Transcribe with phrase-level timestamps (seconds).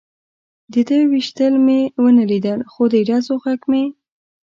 [0.73, 3.83] د ده وېشتل مې و نه لیدل، خو د ډزو غږ مې.